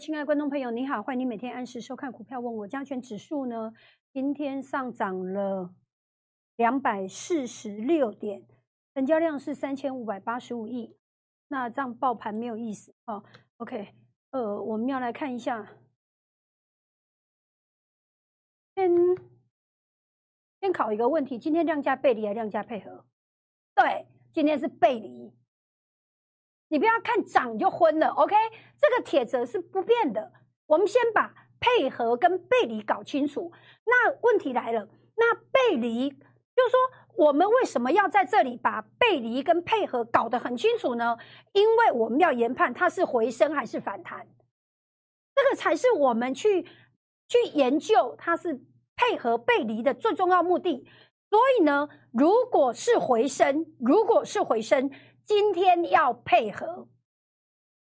[0.00, 3.74] 亲爱的观众朋友，你好，欢迎你每天按时收看股票问我加权指数呢，
[4.14, 5.74] 今天上涨了
[6.56, 8.42] 两百四十六点，
[8.94, 10.96] 成交量是三千五百八十五亿。
[11.48, 13.22] 那这样爆盘没有意思哦。
[13.58, 13.88] OK，
[14.30, 15.68] 呃，我们要来看一下，
[18.74, 18.90] 先
[20.62, 23.04] 先考一个问题：今天量价背离还量价配合？
[23.74, 25.30] 对，今天是背离。
[26.70, 28.34] 你不要看涨就昏了，OK？
[28.78, 30.32] 这个铁则是不变的。
[30.66, 33.50] 我们先把配合跟背离搞清楚。
[33.84, 36.78] 那问题来了，那背离就是说，
[37.16, 41.18] 我们为什么要在这里把背离跟配合搞得很清楚呢？
[41.52, 44.28] 因为我们要研判它是回升还是反弹，
[45.34, 48.60] 这个才是我们去去研究它是
[48.94, 50.86] 配合背离的最重要目的。
[51.30, 54.88] 所以呢，如果是回升，如果是回升。
[55.30, 56.88] 今天要配合，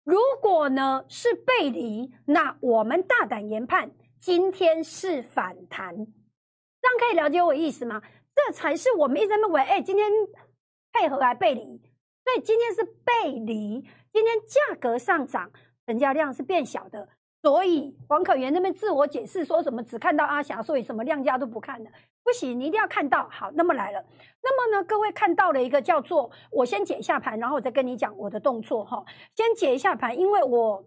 [0.02, 8.02] 如果呢是背离，那我们大胆研判，今天是反弹，这样可以了解我意思吗？
[8.34, 10.10] 这才是我们一直认为，哎，今天
[10.92, 11.62] 配合还背离，
[12.24, 15.52] 所以今天是背离，今天价格上涨，
[15.86, 17.08] 成交量是变小的。
[17.40, 21.90] 所以黄可元那边自我解释说什么只看到阿霞，所以什么量价都不看的，
[22.24, 23.28] 不行，你一定要看到。
[23.30, 24.04] 好，那么来了，
[24.42, 29.04] 那么呢，各位看到了一个叫做我先解一下盘，然后我再跟你讲我的动作哈。
[29.36, 30.84] 先解一下盘，因为我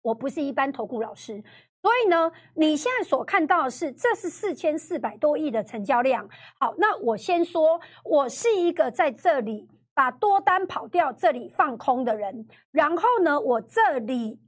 [0.00, 1.44] 我不是一般投顾老师，
[1.82, 6.26] 所以呢，你现在所看到的是这是四千四百多亿的成交量。
[6.58, 14.40] 好，那我先说，我是一个在这里把多单跑掉，这里放空的人，然后呢，我这里。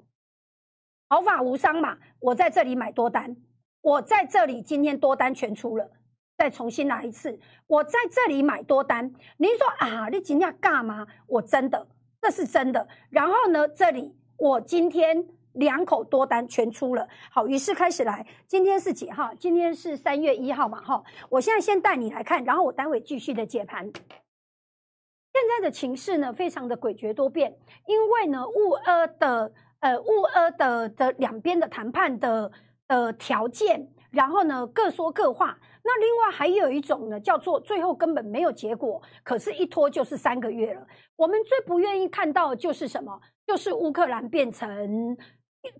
[1.15, 3.37] 毫发无伤嘛，我在这里买多单，
[3.83, 5.89] 我在这里今天多单全出了，
[6.37, 9.15] 再重新来一次，我在这里买多单。
[9.37, 11.07] 您说啊，你今天干嘛？
[11.29, 11.87] 我真的，
[12.21, 12.89] 这是真的。
[13.11, 18.27] 然后呢，这里我今天两口多单全出了，好，于是开始来。
[18.49, 19.33] 今天是几号？
[19.39, 21.01] 今天是三月一号嘛，哈。
[21.29, 23.85] 我现在先带你来看，然后我待会继续的解盘。
[23.85, 27.57] 现在的情势呢，非常的诡谲多变，
[27.87, 29.53] 因为呢，乌俄的。
[29.85, 32.51] 呃，乌俄的的两边的谈判的
[32.87, 35.59] 呃条件，然后呢各说各话。
[35.83, 40.87] 那另外还有一种呢，叫做最后根本没有结果，可是一拖就是三个月了。
[41.17, 43.21] 我们最不愿意看到就是什么？
[43.47, 45.19] 就是乌克兰变成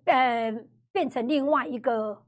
[0.05, 0.53] 呃
[0.93, 2.23] 变成另外一个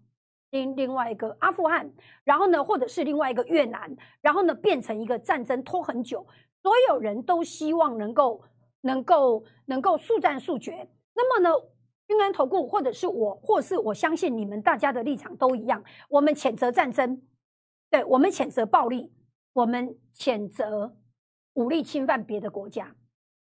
[0.52, 1.92] 另另外一个阿富汗，
[2.24, 6.26] 然后呢，或者是另外一个越南，然后呢变成一个战争拖很久，
[6.62, 8.42] 所有人都希望能够
[8.80, 10.88] 能够能够速战速决。
[11.16, 11.50] 那么呢，
[12.08, 17.22] 云安投顾或者是我，或是我相信你们大家的立场都一样，我们谴责战争，
[17.90, 19.10] 对我们谴责暴力，
[19.54, 20.94] 我们谴责
[21.54, 22.94] 武力侵犯别的国家，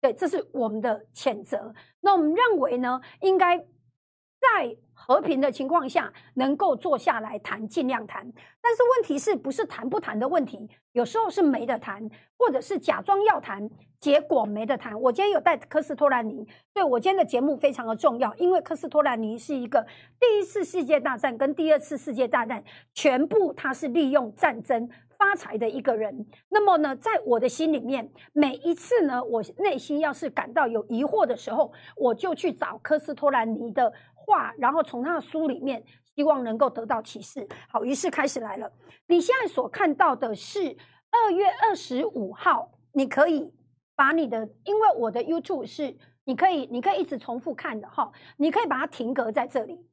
[0.00, 1.74] 对，这是我们的谴责。
[2.00, 8.30] 那我们认为呢，应该在和平的情况下能够坐下来谈，尽量谈。
[8.60, 13.68] 但是问题是不是谈不谈的问题，有时候是没得谈，或者是假装要谈。
[14.04, 15.00] 结果没得谈。
[15.00, 19.80] 我今天有带科斯托兰尼，对我今天的节目非常的重要，因为科斯托兰尼是一个
[20.20, 26.26] 第一次世界大战跟第二次世界大战全部他是利用战争发财的一个人。
[26.50, 35.82] 那么呢，在我的心里面，每一次呢，我内心要是感到有疑惑的时候，我就去找科斯托兰尼的话，然后从他的书里面，
[36.14, 37.48] 希望能够得到启示。
[37.70, 38.70] 好，于是开始来了。
[39.06, 40.76] 你现在所看到的是
[41.10, 43.50] 二月二十五号，你可以。
[43.96, 49.86] 把你的，因为我的 YouTube 是你可以，你可以一直重复看的哈，你可以把它停格在这里。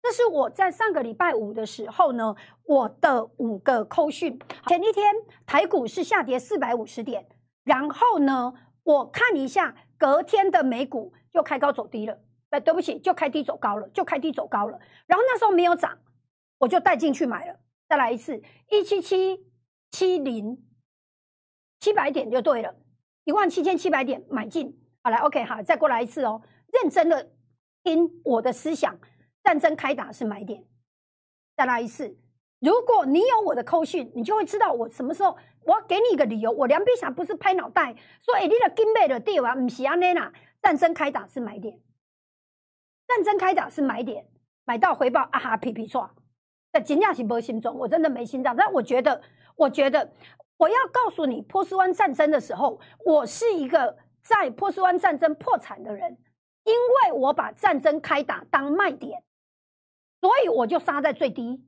[0.00, 2.34] 这是我在上个礼拜五的时候呢，
[2.64, 4.38] 我的五个扣讯。
[4.66, 7.26] 前一天台股是下跌四百五十点，
[7.64, 8.54] 然后呢，
[8.84, 12.16] 我看一下隔天的美股就开高走低了。
[12.50, 14.78] 哎，对不起，就开低走高了，就开低走高了。
[15.06, 15.98] 然后那时候没有涨，
[16.58, 17.58] 我就带进去买了。
[17.88, 18.40] 再来一次，
[18.70, 19.44] 一七七
[19.90, 20.64] 七零。
[21.80, 22.74] 七百点就对了，
[23.24, 26.42] 一万七千七百点买进，好来，OK，好，再过来一次哦，
[26.72, 27.30] 认真的
[27.84, 28.98] 听我的思想，
[29.44, 30.64] 战争开打是买点，
[31.56, 32.18] 再来一次，
[32.60, 41.78] 如果你有我的扣讯，你就会知道我什么时候，我给你一个理由，我梁碧霞不是拍脑袋说，哎，你的金贝的地方不是安内啦，战争开打是买点，
[43.06, 44.26] 战争开打是买点，
[44.64, 46.10] 买到回报啊哈皮皮错，
[46.72, 49.22] 在金价是没心中，我真的没心脏，但我觉得，
[49.58, 50.10] 我觉得。
[50.58, 56.18] 我要告诉你，波斯湾战争的时候，我是一个在波斯湾战争破产的人，
[56.64, 59.22] 因为我把战争开打当卖点，
[60.20, 61.64] 所以我就杀在最低。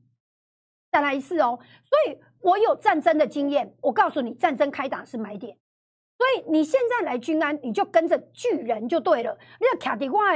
[0.91, 3.77] 再来一次哦，所以我有战争的经验。
[3.81, 5.57] 我告诉你，战争开打是买点，
[6.19, 9.39] 所以你现在来军安，你就跟着巨人就对了。
[9.61, 10.35] 你要卡迪瓦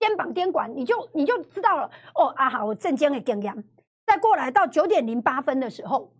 [0.00, 3.64] 肩膀颠管，你就你就知道了哦啊好，我正经的经验。
[4.04, 6.12] 再过来到九点零八分的时候，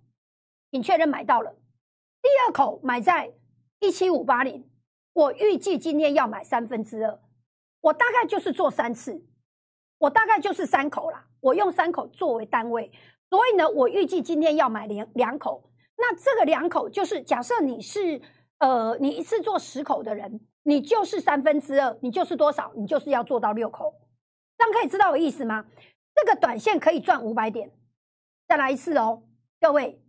[0.70, 1.52] 你确认买到了
[2.20, 3.32] 第二口买在
[3.80, 4.68] 一七五八零，
[5.12, 7.20] 我预计今天要买三分之二，
[7.80, 9.24] 我大概就是做三次，
[9.98, 12.90] 我大概就是三口啦，我用三口作为单位，
[13.30, 15.70] 所以呢，我预计今天要买两两口。
[15.96, 18.20] 那这个两口就是假设你是
[18.58, 22.72] 呃，你一次做十口的人，你就是三分之二，你就是多少？
[22.76, 23.94] 你就是要做到六口，
[24.56, 25.64] 这样可以知道我意思吗？
[26.14, 27.72] 这个短线可以赚五百点。
[28.48, 29.22] 再来一次哦，
[29.60, 30.00] 各位，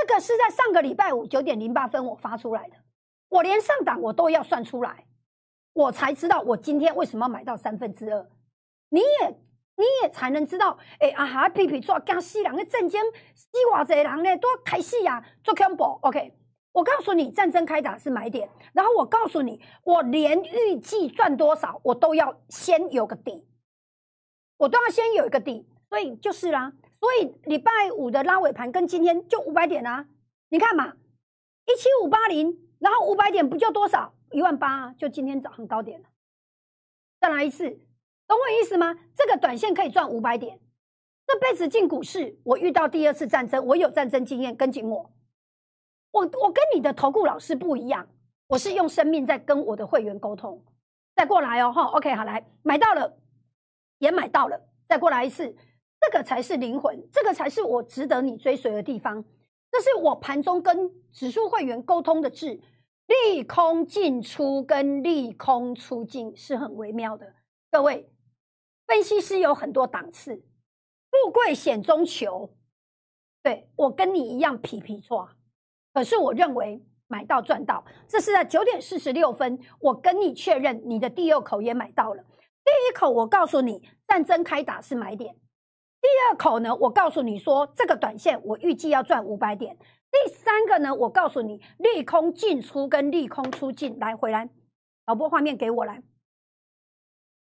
[0.00, 2.76] 这个是在上个礼拜五九点零八分我发出来的，
[3.28, 5.04] 我连上档我都要算出来，
[5.74, 8.26] 我才知道我今天为什么要买到三分之二。
[8.88, 9.28] 你也
[9.76, 13.00] 你也才能知道，哎啊哈，皮皮做加西人的战争，
[13.34, 15.84] 死偌济人呢都开戏呀，做恐怖。
[16.02, 16.32] OK，
[16.72, 23.46] 我告诉你，战争开打是买点，然后我告诉你，我连预计赚多少，我都要先有个底，
[24.56, 26.72] 我都要先有一个底，所以就是啦。
[27.00, 30.06] 所以礼拜五的拉尾盘跟今天就五百点啊，
[30.50, 30.94] 你看嘛，
[31.64, 34.92] 一七五八零，然后五百点不就多少一万八？
[34.98, 36.08] 就今天早上高点了。
[37.18, 37.70] 再来一次，
[38.26, 38.98] 懂我意思吗？
[39.16, 40.60] 这个短线可以赚五百点。
[41.26, 45.10] 这辈子进股市，我遇到第二次战争，我有战争经验，跟紧我。
[46.10, 48.08] 我我跟你的投顾老师不一样，
[48.48, 50.62] 我是用生命在跟我的会员沟通。
[51.14, 53.16] 再过来哦，哈，OK，好来，买到了，
[53.98, 55.56] 也买到了，再过来一次。
[56.10, 59.24] 这个才是灵魂，这个才是我值得你追随的地方。
[59.70, 62.60] 这是我盘中跟指数会员沟通的字，
[63.06, 67.32] 利空进出跟利空出境是很微妙的。
[67.70, 68.10] 各位
[68.88, 70.42] 分析师有很多档次，
[71.12, 72.56] 富贵险中求。
[73.44, 75.28] 对我跟你一样皮皮错，
[75.94, 77.84] 可是我认为买到赚到。
[78.08, 82.24] 这是在九点四十六分，我跟你确认你的第二口也买到了。
[82.64, 85.36] 第一口我告诉你，战争开打是买点。
[86.00, 89.76] 第二口呢，我告诉你说，这个短线我预计要赚五百点。
[90.10, 94.48] 第三个呢，我告诉你，利空进出跟利空出境来回来，
[95.04, 96.02] 导播画面给我来。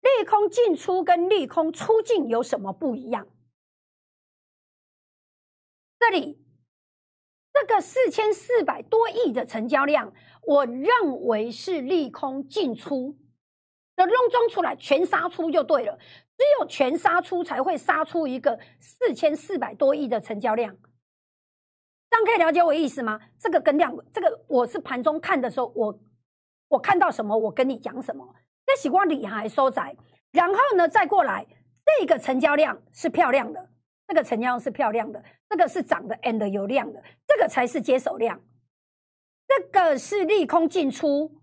[0.00, 3.26] 利空进出跟利空出境有什么不一样？
[5.98, 6.38] 这里
[7.52, 10.12] 这个四千四百多亿的成交量，
[10.42, 13.16] 我认为是利空进出
[13.96, 15.98] 的弄装出来，全杀出就对了。
[16.36, 20.76] 只有全杀出才会杀出一个四千四百多亿的成交量，
[22.10, 23.20] 这样可以了解我意思吗？
[23.38, 26.00] 这个跟量，这个我是盘中看的时候，我
[26.68, 28.34] 我看到什么，我跟你讲什么。
[28.66, 29.96] 那喜欢理还收窄，
[30.32, 31.46] 然后呢再过来，
[32.00, 33.70] 这个成交量是漂亮的，
[34.08, 38.40] 这个成交量是漂亮的，这个是涨的 and 有量的，这个才是接手量，
[39.46, 41.40] 这个是利空进出，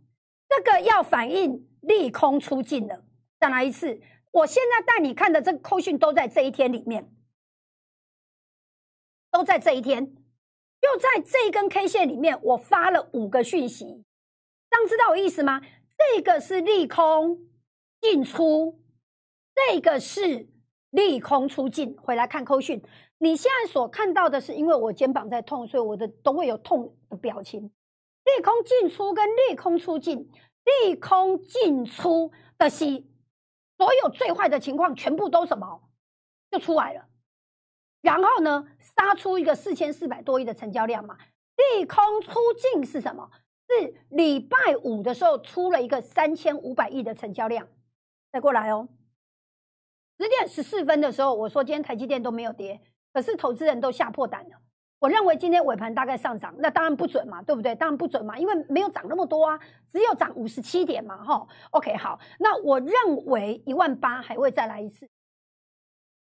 [0.50, 3.06] 这个要反映利空出尽了。
[3.40, 4.02] 再来一次。
[4.32, 7.14] 我现在带你看的这个扣讯都在这一天里面，
[9.30, 10.16] 都在这一天，
[10.80, 14.06] 就在这一根 K 线里面，我发了五个讯息，
[14.70, 15.62] 这样知道我意思吗？
[16.16, 17.42] 这个是利空
[18.00, 18.82] 进出，
[19.54, 20.48] 这个是
[20.92, 21.98] 利空出境。
[22.02, 22.82] 回来看扣讯，
[23.18, 27.62] 你现在所看到的是，因为我肩膀在痛，所以我的都会有痛的表情。
[27.66, 30.32] 利空进出跟利空出境，
[30.64, 33.11] 利空进出的是。
[33.82, 35.82] 所有最坏的情况全部都什么
[36.52, 37.04] 就出来了，
[38.02, 41.18] 然后呢，杀出一个四千四百多亿的成交量嘛。
[41.58, 43.32] 利空出尽是什么？
[43.68, 47.68] 是礼拜五的时候出了一个三千五百亿的成交量。
[48.32, 48.88] 再过来哦，
[50.20, 52.80] 十点十四分的时候，我说今天台积电都没有跌，
[53.12, 54.58] 可是投资人都吓破胆了。
[55.02, 57.74] 我认为今天尾盘大概上涨，那当然不准嘛，对不对？
[57.74, 59.60] 当然不准嘛，因为没有涨那么多啊，
[59.92, 61.48] 只有涨五十七点嘛，哈。
[61.72, 62.94] OK，好，那我认
[63.26, 65.10] 为一万八还会再来一次。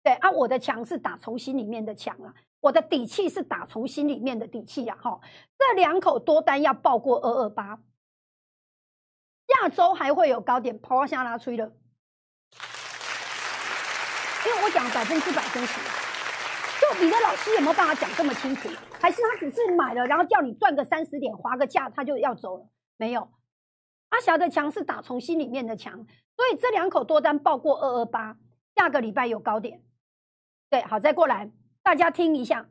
[0.02, 5.20] 对啊，我的墙是打从心里面的墙啊，我的底气是打从心里面的底气呀，哈。
[5.58, 7.78] 这两口多单要爆过二二八，
[9.46, 11.70] 下周还会有高点，抛下拉吹了，
[14.46, 15.99] 因为我讲百分之百真实。
[16.94, 18.68] 你的老师有没有办法讲这么清楚？
[19.00, 22.68] 还是他只是买了，然后叫你赚个三十点，划个价，他就要走了？
[22.96, 23.30] 没有，
[24.10, 25.94] 阿霞的强是打从心里面的强，
[26.36, 28.36] 所以这两口多单爆过二二八，
[28.74, 29.82] 下个礼拜有高点。
[30.68, 31.50] 对，好，再过来，
[31.82, 32.68] 大家听一下。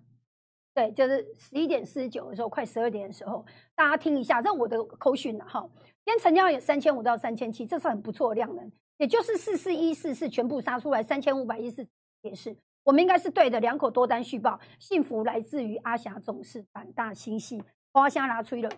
[0.73, 3.45] 对，就是十一点四十九的时候，快十二点的时候，
[3.75, 5.67] 大家听一下，这我的口讯了哈。
[6.05, 11.87] 今天成交有三千五到三千七，这是很不错的量能，也就是四四一四四全部杀出来，三千五百一十
[12.21, 12.55] 也是。
[12.83, 17.63] 我们应该是对的，两口多单续报，幸福来自于阿霞，总是胆大心细。
[17.91, 18.69] 花香拿吹了，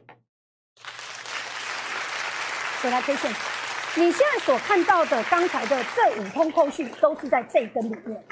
[2.82, 3.30] 回来 K 线，
[3.98, 8.24] 你现在所看到的刚才的这五通扣讯都是在这一根里面，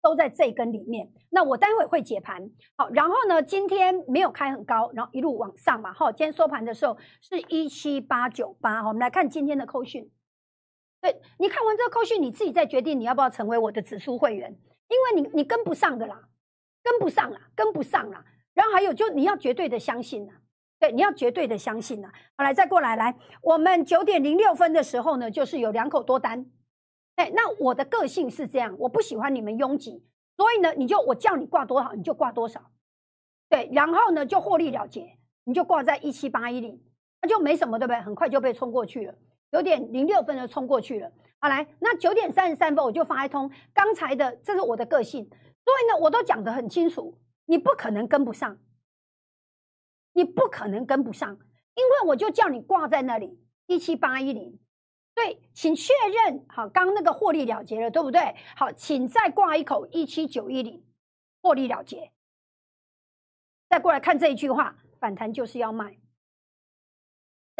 [0.00, 1.10] 都在这根里面。
[1.30, 10.10] 那我待会会解盘，好，然后呢，今天没有开很高，然后一路往上嘛，哈，今天收盘的时候是一七八九八，哈，我们来看今天的扣讯。
[11.00, 14.56] 对你看完这个扣讯，你自己再决定你要不要成为我的指数会员，
[14.90, 16.28] 因为你你跟不上的啦，
[16.82, 18.22] 跟不上啦，跟不上啦。
[18.52, 20.32] 然后还有就你要绝对的相信呐，
[20.78, 22.10] 对，你要绝对的相信呐。
[22.36, 26.44] 好，来再过来，来，我们九点零六分的时候呢，就是有两口多单。
[27.14, 30.04] 哎，那我的个性是这样，我不喜欢你们拥挤，
[30.36, 32.70] 所以呢，你就我叫你挂多少你就挂多少，
[33.48, 36.82] 对，然后呢就获利了结，你就挂在一七八一零，
[37.22, 38.00] 那就没什么，对不对？
[38.00, 39.14] 很快就被冲过去了。
[39.52, 48.58] 九点零六分就冲过去了，好来，那九点三十三分我就发一通刚才的，这是我的个性，所以呢，我都讲得很清楚，你不可能跟不上，
[50.12, 51.32] 你不可能跟不上，
[51.74, 54.58] 因为我就叫你挂在那里一七八一零，
[55.14, 55.92] 对，请确
[56.26, 58.36] 认好，刚那个获利了结了，对不对？
[58.56, 60.84] 好，请再挂一口一七九一零，
[61.42, 62.12] 获利了结，
[63.68, 65.99] 再过来看这一句话，反弹就是要卖。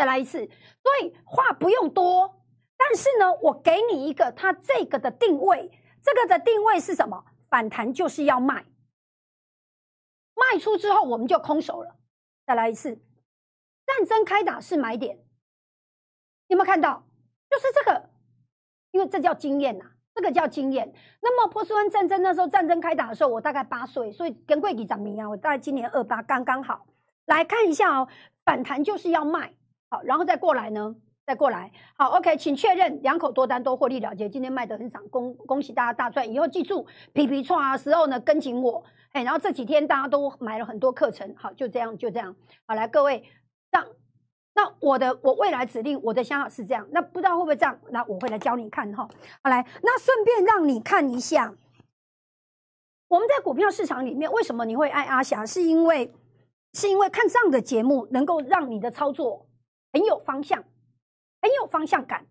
[0.01, 2.43] 再来一次，所以话不用多，
[2.79, 5.71] 但是呢，我给你一个它这个的定位，
[6.03, 7.23] 这个的定位是什么？
[7.51, 8.65] 反弹就是要卖，
[10.35, 11.97] 卖出之后我们就空手了。
[12.47, 12.95] 再来一次，
[13.85, 15.19] 战争开打是买点，
[16.47, 17.05] 有没有看到？
[17.51, 18.09] 就是这个，
[18.93, 20.95] 因为这叫经验呐，这个叫经验。
[21.21, 26.87] 那么波斯湾战争那时候战争开打的时候，我大概八岁，所以跟贵己长明啊，我大概今年二八，刚刚好。
[27.27, 28.09] 来看一下哦，
[28.47, 29.55] 反弹就是要卖。
[29.91, 30.95] 好，然后再过来呢，
[31.27, 31.71] 再过来。
[31.99, 36.33] 好，OK，请确认两口多单都获利了结，今天卖的很爽，恭恭喜大家大赚。
[36.33, 38.83] 以后记住皮皮创啊时候呢，跟紧我。
[39.13, 42.37] 哎，然后这几天大家都买了很多课程，好，就这样，就这样。
[42.65, 43.25] 好，来各位，
[43.73, 43.89] 这样，
[44.55, 47.77] 那我的我未来指令，我的想法是这样，那不知道会不会这样？
[47.91, 49.09] 那我会来教你看哈。
[49.43, 51.53] 好，来，那顺便让你看一下，
[53.09, 55.45] 我们在股票市场里面，为什么你会爱阿霞？
[55.45, 56.15] 是因为
[56.75, 59.50] 是因为看这样的节目，能够让你的操作。
[59.93, 60.63] 很有方向，
[61.43, 62.27] 很有方向感，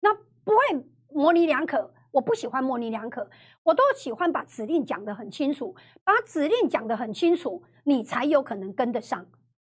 [0.00, 1.94] 那不会模棱两可。
[2.10, 3.28] 我不喜欢模棱两可，
[3.62, 9.26] 我都喜欢把指令讲得很清楚，把指令讲得很清楚，你才有可能跟得上。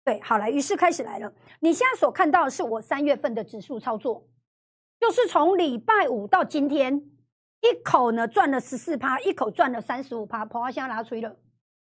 [0.06, 1.34] 对，好了，于是开始来了。
[1.60, 4.28] 你现在所看到的是我三月份的指数操作，
[5.00, 7.10] 就是从礼拜五到今天，
[7.62, 11.36] 一口呢赚了十四趴，一口赚了三十五趴，跑花箱拿出了，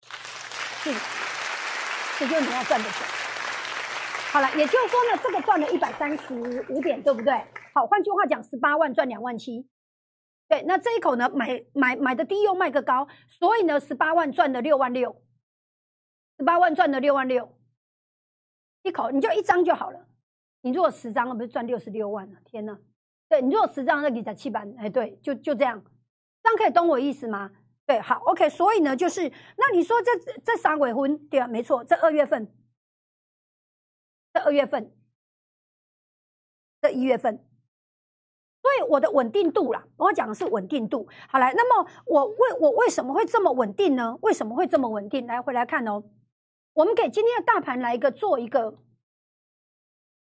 [0.01, 0.93] 是，
[2.19, 3.26] 这就是你要赚的钱。
[4.29, 6.33] 好了，也就是说呢，这个赚了一百三十
[6.69, 7.33] 五点，对不对？
[7.73, 9.67] 好，换句话讲，十八万赚两万七，
[10.47, 10.61] 对。
[10.63, 15.23] 那这一口呢，买买买的低又卖个高，所以呢，十八万赚了六万六，
[16.37, 17.57] 十八万赚了六万六，
[18.83, 20.05] 一口你就一张就好了。
[20.61, 22.39] 你如果十张，不是赚六十六万了？
[22.45, 22.77] 天呐！
[23.29, 25.81] 对你如果十张，那你才七百，哎，对，就就这样，
[26.43, 27.51] 这样可以懂我意思吗？
[27.85, 28.49] 对，好，OK。
[28.49, 30.11] 所以呢，就是那你说这
[30.43, 32.51] 这三尾婚，对啊，没错，这二月份。
[34.39, 34.91] 二月份，
[36.81, 37.37] 这一月份，
[38.61, 41.07] 所以我的稳定度啦，我讲的是稳定度。
[41.29, 44.17] 好来，那么我为我为什么会这么稳定呢？
[44.21, 45.25] 为什么会这么稳定？
[45.25, 46.03] 来，回来看哦。
[46.73, 48.77] 我们给今天的大盘来一个做一个，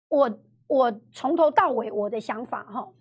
[0.09, 2.91] 我我从头到尾我的想法哈。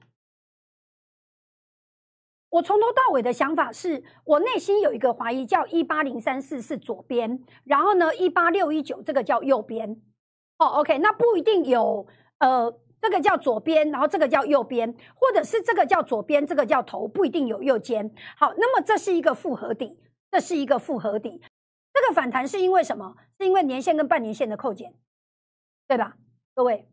[2.48, 10.00] 我从头到尾的想法是我内心有一个怀疑，叫一八零三四是左边，然后呢一八六一九这个叫右边。
[10.64, 12.06] 哦，OK，那不一定有，
[12.38, 18.14] 呃，这个叫左边，然后这个叫右边，或者是这个叫左边，这个叫头，不一定有右肩。
[18.38, 19.98] 好，那么这是一个复合底，
[20.30, 21.42] 这是一个复合底。
[21.92, 23.14] 这个反弹是因为什么？
[23.38, 24.94] 是因为年线跟半年线的扣减，
[25.86, 26.16] 对吧？
[26.54, 26.88] 各位，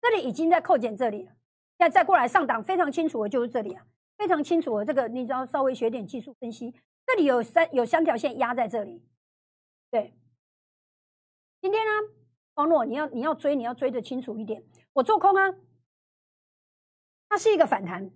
[0.00, 1.32] 这里已经在扣减这里了，
[1.78, 3.84] 现在再过来上档，非常清楚的就是这里啊，
[4.16, 6.74] 非常清楚的这个，你只要稍微学点技术分析，
[7.06, 9.04] 这里有三有三条线压在这里，
[9.90, 10.14] 对，
[11.60, 12.19] 今天呢？
[12.54, 14.62] 方诺，你要你要追，你要追的清楚一点。
[14.92, 15.54] 我做空啊，
[17.28, 18.10] 它是一个反弹，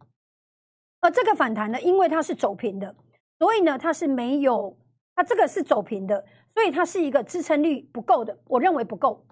[1.00, 2.96] 而这个反弹呢，因为它是走平的，
[3.38, 4.76] 所以呢，它是没有，
[5.14, 9.26] 它这个是走平的，所以它是一个支撑力不够的，我认为不够。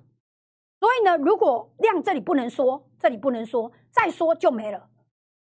[0.80, 4.88] 所以呢，如果量这里不能说，这里不能说，再说就没了，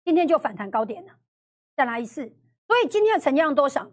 [0.03, 1.13] 今天就反弹高点了，
[1.75, 2.35] 再来一次。
[2.67, 3.91] 所以今天的成交量多少？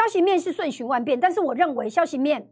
[0.00, 2.50] 消息面是瞬息万变，但是我认为消息面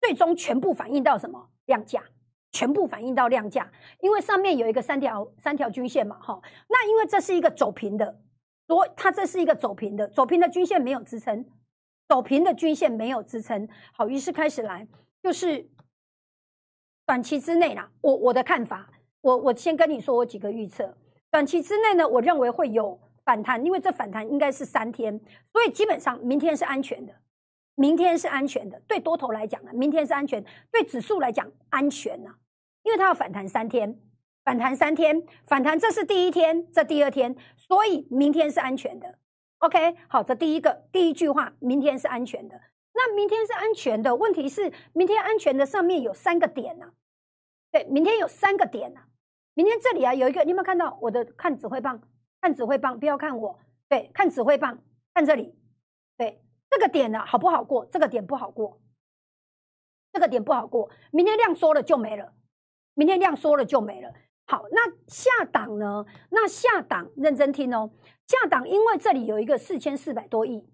[0.00, 1.48] 最终全部反映到什么？
[1.66, 2.02] 量价，
[2.50, 8.18] 全部反映到量价，因为上面有一个三条三条均线嘛，哈，那因为这是一个走平的，
[8.66, 11.46] 所它这是一个走平的，走平的均线没有支撑，
[12.08, 14.88] 走平的均线没有支撑，好，于是开始来
[15.22, 15.70] 就是
[17.06, 18.90] 短期之内啦，我我的看法，
[19.20, 20.98] 我我先跟你说我几个预测。
[21.30, 25.20] 短期之内呢，我认为会有反弹，因为这反弹应该是三天，
[25.52, 27.12] 所以基本上明天是安全的，
[27.74, 28.80] 明天是安全的。
[28.88, 30.42] 对多头来讲呢，明天是安全；
[30.72, 32.30] 对指数来讲，安全呐，
[32.84, 34.00] 因为它要反弹三天，
[34.46, 39.18] 反弹三天，反弹这是第一天，这第二天，所以明天是安全的。
[39.58, 42.58] OK，好，这第一个第一句话，明天是安全的。
[42.94, 46.86] 那明天是安全的，问题是明天安全的上面有三个点呐，
[47.70, 49.02] 对，明天有三个点呐。
[49.52, 52.00] 明天这里啊有一个，你有没有看到我的看指挥棒？
[52.40, 54.78] 看指挥棒，不要看我，对，看指挥棒，
[55.14, 55.54] 看这里，
[56.16, 57.86] 对，这个点呢好不好过？
[57.86, 58.80] 这个点不好过，
[60.12, 60.90] 这个点不好过。
[61.10, 62.32] 明天量缩了就没了，
[62.94, 64.12] 明天量缩了就没了。
[64.46, 66.06] 好，那下档呢？
[66.30, 67.90] 那下档认真听哦，
[68.26, 70.68] 下档因为这里有一个四千四百多亿。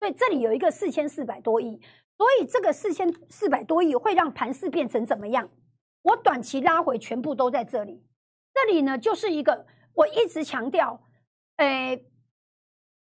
[0.00, 1.80] 对，这里有一个四千四百多亿，
[2.18, 5.48] 所以这个四千四百多亿会让盘势变成怎么样？
[6.02, 8.04] 我短期拉回全部都在这里，
[8.52, 11.00] 这里呢就是一个我一直强调，
[11.56, 12.04] 诶，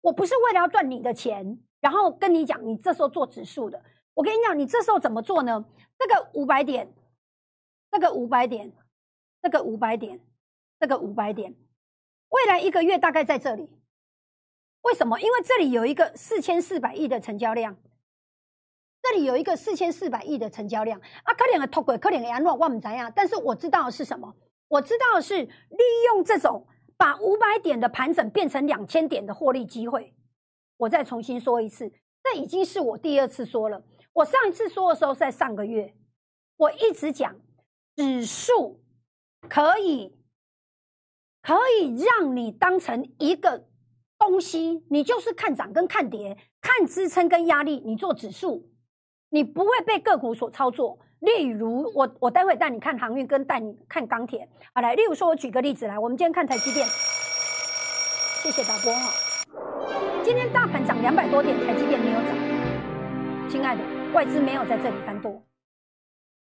[0.01, 3.83] 我不是为了要赚你的钱，然后跟你讲，你这时候做指数的，
[4.15, 5.65] 我跟你讲，你这时候怎么做呢？
[5.99, 6.95] 这个五百点，
[7.91, 8.73] 这个五百点，
[9.43, 10.21] 这个五百点，
[10.79, 11.55] 这个五百点，
[12.29, 13.69] 未来一个月大概在这里。
[14.83, 15.19] 为什么？
[15.21, 17.77] 因为这里有一个四千四百亿的成交量，
[19.03, 21.35] 这里有一个四千四百亿的成交量啊！
[21.35, 23.11] 可怜的脱轨，可怜的安诺，我们怎样？
[23.17, 24.33] 但是我知道的是什么？
[24.69, 30.15] 我知道的是利用这种把五百点的盘整变成两千点的获利机会。
[30.77, 31.93] 我再重新说一次，
[32.23, 33.83] 这已经是我第二次说了。
[34.13, 35.95] 我上一次说的时候在上个月，
[36.57, 37.35] 我一直讲
[37.97, 38.83] 指数
[39.49, 40.17] 可以
[41.43, 43.69] 可以让你当成一个。
[44.19, 48.67] 东西，你就是看涨跟看跌，看支撑跟压力，你做指数，
[49.29, 50.99] 你不会被个股所操作。
[51.21, 54.49] 例如，我我待会带你看航运，跟带你看钢铁。
[54.75, 56.87] 好来，例如说，我举个例子来，我们今天看台积电，
[58.43, 59.13] 谢谢导播哈。
[60.23, 63.49] 今天大盘涨两百多点，台积电没有涨。
[63.49, 65.43] 亲爱的，外资没有在这里翻多。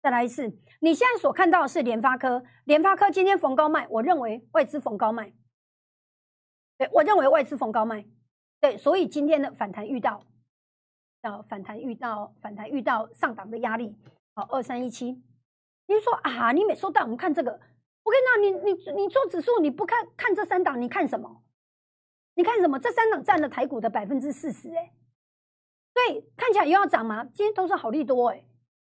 [0.01, 5.31] 再来一次，你现在所看到的是联发科，联发科今天逢高卖，我认为外资逢高卖。
[6.77, 8.05] 对我认为外资逢高卖，
[8.59, 10.23] 对，所以今天的反弹遇到，
[11.21, 13.95] 要反弹遇到反弹遇到上档的压力，
[14.33, 15.21] 好，二三一七，
[15.87, 21.43] 你说啊，你每收带我们看这个，我跟你讲，你你你做指数，你不看看这三档，你看什么？
[22.35, 22.79] 你看什么？
[22.79, 24.93] 这三档占了台股的百分之四十，哎，
[25.93, 27.25] 对，看起来又要涨吗？
[27.25, 28.45] 今天都是好利多，哎，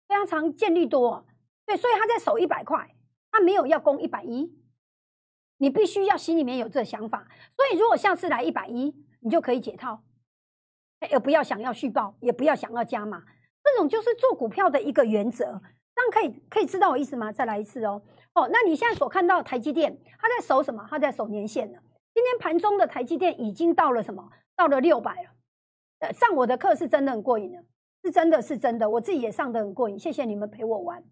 [0.08, 1.24] 非常常见利多，
[1.64, 2.96] 对，所以他在守一百块，
[3.30, 4.52] 他没有要攻一百一。
[5.60, 10.02] 你必须要心里面有这想法，所以如果下次来一百一，你就可以解套，
[11.10, 13.24] 也不要想要续报，也不要想要加码，
[13.78, 15.60] 种就是做股票的一个原则。
[15.94, 17.32] 这样可以可以知道我意思吗？
[17.32, 18.00] 再来一次哦
[18.34, 20.86] 哦，那你现在所看到台积电，它在守什么？
[20.88, 21.78] 它在守年线呢？
[22.14, 24.30] 今天盘中的台积电已经到了什么？
[24.54, 25.30] 到了六百了。
[26.00, 27.64] 呃，上我的课是真的很过瘾的，
[28.04, 29.98] 是真的是真的，我自己也上的很过瘾。
[29.98, 31.02] 谢谢你们陪我玩，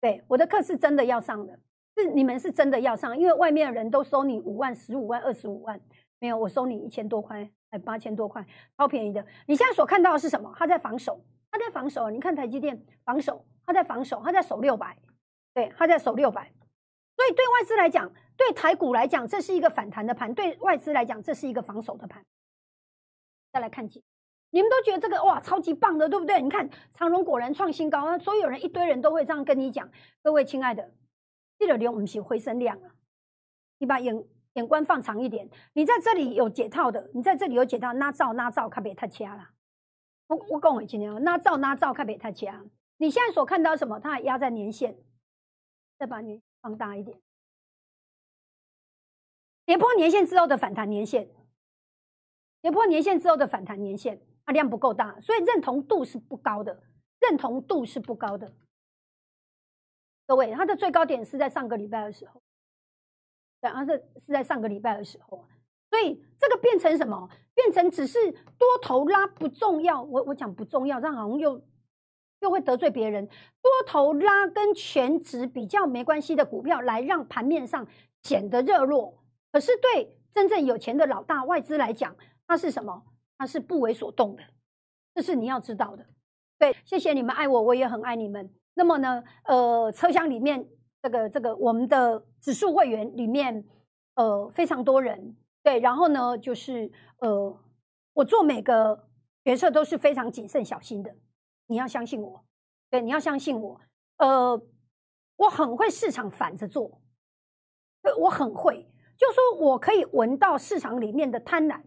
[0.00, 1.58] 对我的课是真的要上的。
[1.96, 5.78] 是你们是真的要上，因为外面的人都收你五万、十五万、二十五万，
[6.18, 8.44] 没有我收你一千多块，哎，八千多块，
[8.78, 9.24] 超便宜的。
[9.46, 10.52] 你现在所看到的是什么？
[10.56, 11.20] 他在防守，
[11.54, 12.10] 他在防守。
[12.10, 14.98] 你看台积电防守，他在防守，他在守六百，
[15.54, 16.52] 对，他在守六百。
[17.16, 22.24] 所以对外资来讲，对台股来讲，这是一个反弹的盘；对外资来讲，这是一个防守的盘。
[23.52, 24.02] 再来看几，
[24.50, 26.42] 你们都觉得这个哇，超级棒的，对不对？
[26.42, 29.88] 你看长荣果然创新高啊，所有人一堆人都会这样跟你讲，
[30.24, 30.92] 各位亲爱的。
[31.56, 32.90] 这个量不是回升量啊！
[33.78, 39.50] 你把眼眼光放长一点，你在这里有解套的，你在这里有解套，那照那照，可别太掐了。
[40.26, 42.64] 我我讲我今天那照那照，看别太掐。
[42.96, 43.98] 你现在所看到什么？
[43.98, 44.96] 它还压在年线，
[45.98, 47.20] 再把你放大一点，
[49.66, 51.28] 跌破年线之后的反弹年线，
[52.62, 56.82] 跌破年线之后的反弹年线，它量不够大，所以认同度是不高的，
[57.20, 58.54] 认同度是不高的。
[60.26, 62.42] 各位，它的最高点是在上个礼拜的时候，
[63.60, 65.46] 对，它是是在上个礼拜的时候，
[65.94, 67.30] 所以这个变成什么？
[67.54, 71.62] 变成只是多头拉不重要，我我讲不重要，这样好像又
[72.40, 73.24] 又会得罪别人。
[73.26, 77.86] 多头拉跟全值比较没关系的股票，来让盘面上
[78.24, 79.22] 显得热络。
[79.52, 82.16] 可是对真正有钱的老大外资来讲，
[82.48, 83.04] 它是什么？
[83.38, 84.42] 它是不为所动的，
[85.14, 86.04] 这是你要知道的。
[86.58, 88.52] 对，谢谢你们爱我，我也很爱你们。
[88.74, 90.68] 那么呢，呃，车厢里面
[91.00, 93.64] 这个这个我们的指数会员里面，
[94.16, 97.60] 呃，非常多人，对，然后呢，就是呃，
[98.12, 99.08] 我做每个
[99.42, 101.16] 决策都是非常谨慎小心的，
[101.66, 102.44] 你要相信我，
[102.90, 103.80] 对，你要相信我，
[104.18, 104.62] 呃，
[105.36, 107.00] 我很会市场反着做，
[108.02, 111.82] 对我很会，就说我可以闻到市场里面的贪婪，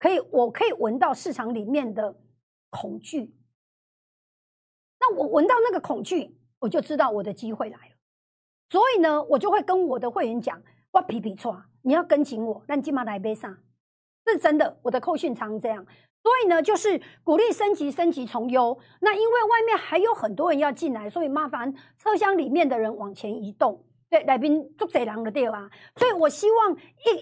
[0.00, 2.20] 可以，我可以闻到市场里面的
[2.70, 3.34] 恐惧。
[4.98, 7.94] 那我闻到那个恐惧，我就知道我的机会来了。
[8.68, 13.56] 所以呢，我就会跟我的会员讲：“我皮皮错，你要跟紧我，让金马来杯上。”
[14.24, 15.84] 这是真的，我的扣讯常这样。
[16.22, 18.78] 所以呢，就是鼓励升级、升级从优。
[19.00, 23.84] 那因为外面还有很多人要进来，所以麻烦车厢里面的人往前移动。
[24.08, 25.68] 对，来宾捉贼狼的对吧？
[25.96, 26.76] 所以我希望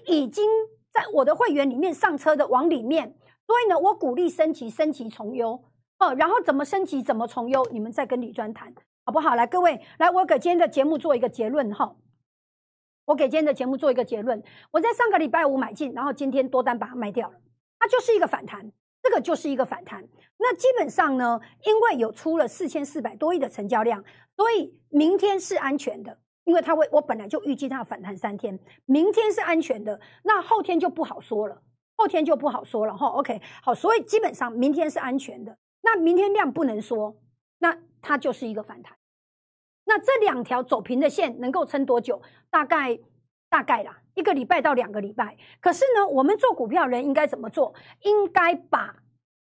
[0.06, 0.44] 已已经
[0.92, 3.16] 在我的会员里面上车的往里面。
[3.46, 5.52] 所以呢，我鼓励升级、升级从优。
[5.98, 8.72] 哦，然后怎么升级，怎么从优，你们再跟李专谈，
[9.04, 9.34] 好不好？
[9.34, 11.94] 来，各位，来，我给今天的节目做一个结论哈。
[13.10, 17.34] 我给今天的节目做一个结论，我在上个礼拜五买进，然后今天多单把它卖掉了，
[17.76, 18.70] 它就是一个反弹，
[19.02, 20.04] 这个就是一个反弹。
[20.38, 24.04] 那基本上呢，因为有出了四千四百多亿的成交量，
[24.36, 31.60] 所以明天是安全的，因为它会，我本来就预计它要反弹三天，明天是安全的，那后天就不好说了，
[31.96, 33.08] 后天就不好说了哈。
[33.08, 35.58] OK，好，所以基本上明天是安全的。
[35.82, 37.16] 那明天量不能说，
[37.58, 38.96] 那它就是一个反弹。
[39.90, 42.22] 那这两条走平的线能够撑多久？
[42.48, 42.96] 大概
[43.48, 45.36] 大概啦，一个礼拜到两个礼拜。
[45.60, 47.74] 可是呢，我们做股票人应该怎么做？
[48.02, 48.94] 应该把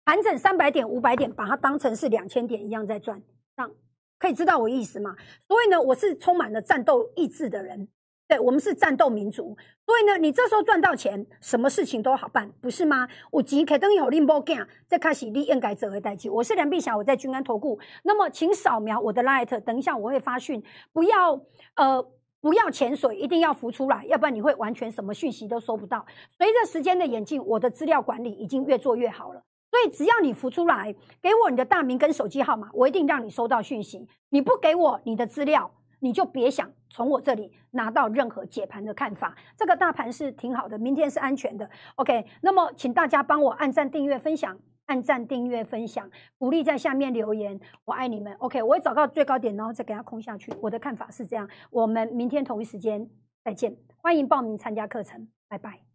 [0.06, 3.20] 盘整三百点、五百点，把它当成是两千点一样在赚，
[3.58, 3.72] 这样
[4.20, 5.16] 可以知道我意思吗？
[5.48, 7.88] 所以呢，我是充满了战斗意志的人。
[8.28, 13.08] 对我们是战斗民族，所以呢，你这时候赚到钱，什么事情都好办，不是吗？
[13.30, 16.28] 我钱可等有拎包干，再开始你应该怎为代替。
[16.28, 17.80] 我是梁碧霞，我在君安投顾。
[18.04, 21.40] 那么，请扫描我的 light，等一下我会发讯，不要
[21.76, 22.04] 呃
[22.42, 26.04] 不要潜水，一定要浮出来，要不然你会完全什么讯息都收不到。
[26.36, 34.08] 随着时间的演进，我的资料管理已经越做越好了，所以只要你浮出来，给我你的大名跟手机号码，我一定让你收到讯息。
[34.30, 35.72] 你不给我你的资料。
[36.00, 39.36] 你就别想从我这里拿到任何解盘的看法。
[39.58, 41.70] 这个大盘是挺好的，明天是安全的。
[41.96, 48.34] OK，那么请大家帮我按赞、订阅、分享，按赞、订阅、分享，鼓励在下面留言，我爱你们。
[48.40, 50.54] OK，我会找到最高点，然后再给它空下去。
[50.62, 51.50] 我的看法是这样。
[51.72, 53.10] 我们明天同一时间
[53.44, 55.95] 再见，欢迎报名参加课程，拜拜。